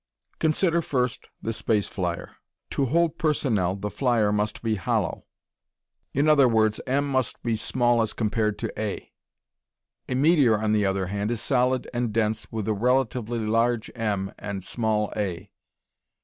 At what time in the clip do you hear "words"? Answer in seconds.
6.47-6.81